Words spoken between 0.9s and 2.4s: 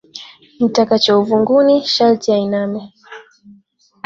cha mvunguni sharti